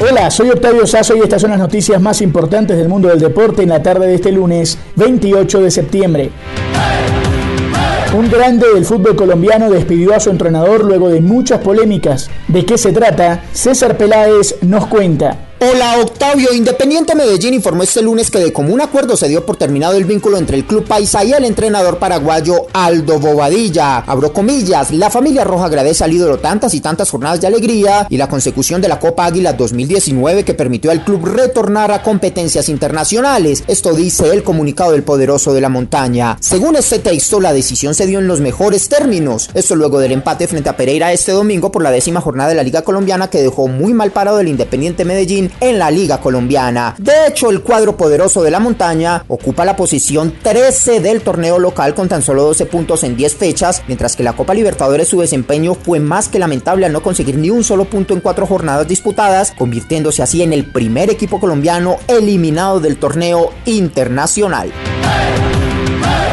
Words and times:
Hola, 0.00 0.30
soy 0.30 0.50
Octavio 0.50 0.86
Sazo 0.86 1.16
y 1.16 1.20
estas 1.20 1.42
son 1.42 1.50
las 1.50 1.58
noticias 1.58 2.00
más 2.00 2.22
importantes 2.22 2.76
del 2.76 2.88
mundo 2.88 3.08
del 3.08 3.20
deporte 3.20 3.62
en 3.62 3.68
la 3.68 3.82
tarde 3.82 4.06
de 4.06 4.14
este 4.14 4.32
lunes 4.32 4.78
28 4.96 5.60
de 5.60 5.70
septiembre. 5.70 6.30
Un 8.16 8.28
grande 8.28 8.66
del 8.74 8.84
fútbol 8.84 9.14
colombiano 9.14 9.70
despidió 9.70 10.14
a 10.14 10.20
su 10.20 10.30
entrenador 10.30 10.84
luego 10.84 11.08
de 11.08 11.20
muchas 11.20 11.60
polémicas. 11.60 12.28
¿De 12.48 12.64
qué 12.64 12.76
se 12.76 12.92
trata? 12.92 13.44
César 13.52 13.96
Peláez 13.96 14.56
nos 14.62 14.86
cuenta. 14.86 15.49
Hola 15.62 15.98
Octavio, 16.00 16.54
Independiente 16.54 17.14
Medellín 17.14 17.52
informó 17.52 17.82
este 17.82 18.00
lunes 18.00 18.30
que 18.30 18.38
de 18.38 18.50
común 18.50 18.80
acuerdo 18.80 19.14
se 19.14 19.28
dio 19.28 19.44
por 19.44 19.58
terminado 19.58 19.94
el 19.94 20.06
vínculo 20.06 20.38
entre 20.38 20.56
el 20.56 20.64
club 20.64 20.86
paisa 20.86 21.22
y 21.22 21.34
el 21.34 21.44
entrenador 21.44 21.98
paraguayo 21.98 22.66
Aldo 22.72 23.18
Bobadilla. 23.20 23.98
Abro 23.98 24.32
comillas, 24.32 24.90
la 24.90 25.10
familia 25.10 25.44
roja 25.44 25.66
agradece 25.66 26.02
al 26.02 26.14
ídolo 26.14 26.38
tantas 26.38 26.72
y 26.72 26.80
tantas 26.80 27.10
jornadas 27.10 27.42
de 27.42 27.48
alegría 27.48 28.06
y 28.08 28.16
la 28.16 28.30
consecución 28.30 28.80
de 28.80 28.88
la 28.88 28.98
Copa 28.98 29.26
Águila 29.26 29.52
2019 29.52 30.46
que 30.46 30.54
permitió 30.54 30.92
al 30.92 31.04
club 31.04 31.26
retornar 31.26 31.92
a 31.92 32.02
competencias 32.02 32.70
internacionales. 32.70 33.62
Esto 33.66 33.92
dice 33.92 34.30
el 34.30 34.42
comunicado 34.42 34.92
del 34.92 35.02
poderoso 35.02 35.52
de 35.52 35.60
la 35.60 35.68
montaña. 35.68 36.38
Según 36.40 36.76
este 36.76 37.00
texto, 37.00 37.38
la 37.38 37.52
decisión 37.52 37.94
se 37.94 38.06
dio 38.06 38.18
en 38.18 38.28
los 38.28 38.40
mejores 38.40 38.88
términos. 38.88 39.50
Esto 39.52 39.76
luego 39.76 39.98
del 39.98 40.12
empate 40.12 40.48
frente 40.48 40.70
a 40.70 40.76
Pereira 40.78 41.12
este 41.12 41.32
domingo 41.32 41.70
por 41.70 41.82
la 41.82 41.90
décima 41.90 42.22
jornada 42.22 42.48
de 42.48 42.54
la 42.54 42.62
Liga 42.62 42.80
Colombiana 42.80 43.28
que 43.28 43.42
dejó 43.42 43.68
muy 43.68 43.92
mal 43.92 44.10
parado 44.10 44.40
el 44.40 44.48
Independiente 44.48 45.04
Medellín 45.04 45.49
en 45.60 45.78
la 45.78 45.90
Liga 45.90 46.20
Colombiana. 46.20 46.94
De 46.98 47.26
hecho, 47.26 47.50
el 47.50 47.62
cuadro 47.62 47.96
poderoso 47.96 48.42
de 48.42 48.50
la 48.50 48.60
montaña 48.60 49.24
ocupa 49.28 49.64
la 49.64 49.76
posición 49.76 50.34
13 50.42 51.00
del 51.00 51.22
torneo 51.22 51.58
local 51.58 51.94
con 51.94 52.08
tan 52.08 52.22
solo 52.22 52.44
12 52.44 52.66
puntos 52.66 53.04
en 53.04 53.16
10 53.16 53.34
fechas, 53.34 53.82
mientras 53.86 54.16
que 54.16 54.22
la 54.22 54.34
Copa 54.34 54.54
Libertadores 54.54 55.08
su 55.08 55.20
desempeño 55.20 55.74
fue 55.74 56.00
más 56.00 56.28
que 56.28 56.38
lamentable 56.38 56.86
al 56.86 56.92
no 56.92 57.02
conseguir 57.02 57.36
ni 57.36 57.50
un 57.50 57.64
solo 57.64 57.84
punto 57.84 58.14
en 58.14 58.20
cuatro 58.20 58.46
jornadas 58.46 58.86
disputadas, 58.88 59.52
convirtiéndose 59.56 60.22
así 60.22 60.42
en 60.42 60.52
el 60.52 60.64
primer 60.64 61.10
equipo 61.10 61.40
colombiano 61.40 61.98
eliminado 62.06 62.80
del 62.80 62.96
torneo 62.96 63.52
internacional. 63.64 64.72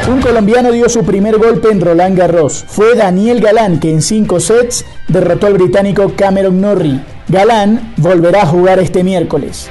Un 0.10 0.22
colombiano 0.22 0.72
dio 0.72 0.88
su 0.88 1.04
primer 1.04 1.38
golpe 1.38 1.70
en 1.70 1.82
Roland 1.82 2.18
Garros. 2.18 2.64
Fue 2.66 2.96
Daniel 2.96 3.42
Galán 3.42 3.80
que 3.80 3.90
en 3.90 4.02
cinco 4.02 4.40
sets 4.40 4.86
derrotó 5.10 5.48
al 5.48 5.54
británico 5.56 6.14
Cameron 6.16 6.62
Norrie. 6.62 7.17
Galán 7.30 7.94
volverá 7.98 8.44
a 8.44 8.46
jugar 8.46 8.80
este 8.80 9.04
miércoles. 9.04 9.70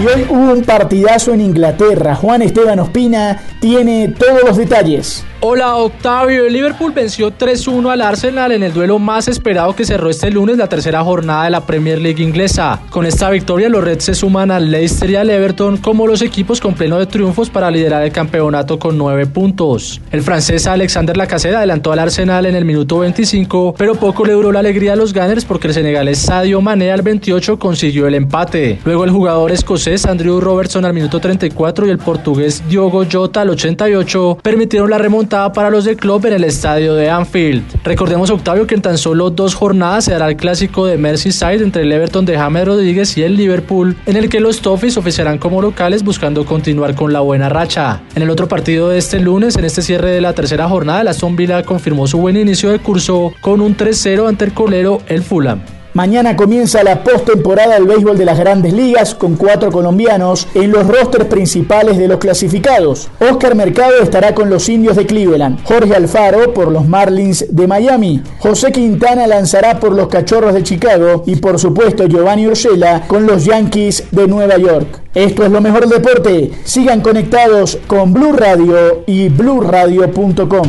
Y 0.00 0.06
hoy 0.06 0.26
hubo 0.30 0.52
un 0.52 0.62
partidazo 0.62 1.34
en 1.34 1.40
Inglaterra. 1.40 2.14
Juan 2.14 2.42
Esteban 2.42 2.78
Ospina 2.78 3.42
tiene 3.60 4.08
todos 4.08 4.44
los 4.44 4.56
detalles. 4.56 5.24
Hola 5.42 5.76
Octavio, 5.76 6.44
el 6.44 6.52
Liverpool 6.52 6.92
venció 6.92 7.32
3-1 7.32 7.90
al 7.90 8.02
Arsenal 8.02 8.52
en 8.52 8.62
el 8.62 8.74
duelo 8.74 8.98
más 8.98 9.26
esperado 9.26 9.74
que 9.74 9.86
cerró 9.86 10.10
este 10.10 10.30
lunes 10.30 10.58
la 10.58 10.68
tercera 10.68 11.02
jornada 11.02 11.44
de 11.44 11.50
la 11.50 11.64
Premier 11.64 11.98
League 11.98 12.22
inglesa. 12.22 12.82
Con 12.90 13.06
esta 13.06 13.30
victoria 13.30 13.70
los 13.70 13.82
Reds 13.82 14.04
se 14.04 14.14
suman 14.14 14.50
al 14.50 14.70
Leicester 14.70 15.08
y 15.08 15.16
al 15.16 15.30
Everton 15.30 15.78
como 15.78 16.06
los 16.06 16.20
equipos 16.20 16.60
con 16.60 16.74
pleno 16.74 16.98
de 16.98 17.06
triunfos 17.06 17.48
para 17.48 17.70
liderar 17.70 18.02
el 18.02 18.12
campeonato 18.12 18.78
con 18.78 18.98
9 18.98 19.28
puntos. 19.28 20.02
El 20.12 20.20
francés 20.20 20.66
Alexander 20.66 21.16
Lacazette 21.16 21.54
adelantó 21.54 21.90
al 21.90 22.00
Arsenal 22.00 22.44
en 22.44 22.54
el 22.54 22.66
minuto 22.66 22.98
25, 22.98 23.76
pero 23.78 23.94
poco 23.94 24.26
le 24.26 24.34
duró 24.34 24.52
la 24.52 24.58
alegría 24.58 24.92
a 24.92 24.96
los 24.96 25.14
Gunners 25.14 25.46
porque 25.46 25.68
el 25.68 25.74
senegalés 25.74 26.18
Sadio 26.18 26.60
Mané 26.60 26.92
al 26.92 27.00
28 27.00 27.58
consiguió 27.58 28.06
el 28.06 28.14
empate. 28.14 28.78
Luego 28.84 29.04
el 29.04 29.10
jugador 29.10 29.52
escocés 29.52 30.04
Andrew 30.04 30.38
Robertson 30.38 30.84
al 30.84 30.92
minuto 30.92 31.18
34 31.18 31.86
y 31.86 31.90
el 31.90 31.98
portugués 31.98 32.62
Diogo 32.68 33.06
Jota 33.10 33.40
al 33.40 33.48
88 33.48 34.36
permitieron 34.42 34.90
la 34.90 34.98
remontada 34.98 35.29
para 35.30 35.70
los 35.70 35.84
de 35.84 35.94
club 35.94 36.26
en 36.26 36.32
el 36.32 36.42
estadio 36.42 36.94
de 36.94 37.08
Anfield. 37.08 37.62
Recordemos, 37.84 38.30
Octavio, 38.30 38.66
que 38.66 38.74
en 38.74 38.82
tan 38.82 38.98
solo 38.98 39.30
dos 39.30 39.54
jornadas 39.54 40.06
se 40.06 40.10
dará 40.10 40.28
el 40.28 40.36
clásico 40.36 40.86
de 40.86 40.98
Merseyside 40.98 41.62
entre 41.62 41.82
el 41.82 41.92
Everton 41.92 42.24
de 42.24 42.36
James 42.36 42.66
Rodríguez 42.66 43.16
y 43.16 43.22
el 43.22 43.36
Liverpool, 43.36 43.96
en 44.06 44.16
el 44.16 44.28
que 44.28 44.40
los 44.40 44.60
Toffees 44.60 44.96
oficiarán 44.96 45.38
como 45.38 45.62
locales 45.62 46.02
buscando 46.02 46.44
continuar 46.44 46.96
con 46.96 47.12
la 47.12 47.20
buena 47.20 47.48
racha. 47.48 48.00
En 48.16 48.22
el 48.22 48.30
otro 48.30 48.48
partido 48.48 48.88
de 48.88 48.98
este 48.98 49.20
lunes, 49.20 49.56
en 49.56 49.64
este 49.64 49.82
cierre 49.82 50.10
de 50.10 50.20
la 50.20 50.32
tercera 50.32 50.68
jornada, 50.68 51.04
la 51.04 51.12
Aston 51.12 51.36
Villa 51.36 51.62
confirmó 51.62 52.08
su 52.08 52.18
buen 52.18 52.36
inicio 52.36 52.70
de 52.70 52.80
curso 52.80 53.32
con 53.40 53.60
un 53.60 53.76
3-0 53.76 54.28
ante 54.28 54.46
el 54.46 54.52
colero 54.52 55.00
el 55.06 55.22
Fulham. 55.22 55.60
Mañana 55.92 56.36
comienza 56.36 56.84
la 56.84 57.02
postemporada 57.02 57.74
del 57.74 57.84
béisbol 57.84 58.16
de 58.16 58.24
las 58.24 58.38
grandes 58.38 58.72
ligas 58.72 59.14
con 59.14 59.34
cuatro 59.34 59.72
colombianos 59.72 60.46
en 60.54 60.70
los 60.70 60.86
rosters 60.86 61.24
principales 61.24 61.98
de 61.98 62.06
los 62.06 62.18
clasificados. 62.18 63.08
Oscar 63.18 63.56
Mercado 63.56 64.00
estará 64.00 64.32
con 64.32 64.48
los 64.50 64.68
indios 64.68 64.94
de 64.94 65.06
Cleveland, 65.06 65.64
Jorge 65.64 65.96
Alfaro 65.96 66.54
por 66.54 66.70
los 66.70 66.86
Marlins 66.86 67.44
de 67.50 67.66
Miami, 67.66 68.22
José 68.38 68.70
Quintana 68.70 69.26
lanzará 69.26 69.80
por 69.80 69.92
los 69.92 70.06
Cachorros 70.06 70.54
de 70.54 70.62
Chicago 70.62 71.24
y 71.26 71.36
por 71.36 71.58
supuesto 71.58 72.06
Giovanni 72.06 72.46
Ursela 72.46 73.08
con 73.08 73.26
los 73.26 73.44
Yankees 73.44 74.04
de 74.12 74.28
Nueva 74.28 74.58
York. 74.58 75.02
Esto 75.12 75.44
es 75.44 75.50
lo 75.50 75.60
mejor 75.60 75.88
del 75.88 76.02
deporte. 76.02 76.52
Sigan 76.62 77.00
conectados 77.00 77.78
con 77.88 78.12
Blue 78.12 78.32
Radio 78.32 79.02
y 79.06 79.28
bluradio.com. 79.28 80.68